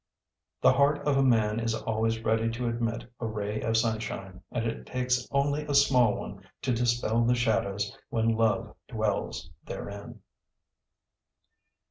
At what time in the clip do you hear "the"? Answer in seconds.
0.61-0.71, 7.23-7.35